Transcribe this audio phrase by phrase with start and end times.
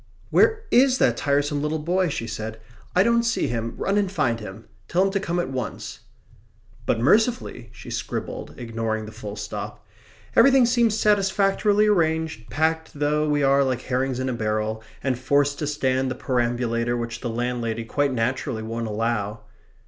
[0.31, 2.59] "Where IS that tiresome little boy?" she said.
[2.95, 3.75] "I don't see him.
[3.77, 4.65] Run and find him.
[4.87, 5.99] Tell him to come at once.""...
[6.87, 9.85] but mercifully," she scribbled, ignoring the full stop,
[10.35, 15.59] "everything seems satisfactorily arranged, packed though we are like herrings in a barrel, and forced
[15.59, 19.41] to stand the perambulator which the landlady quite naturally won't allow...."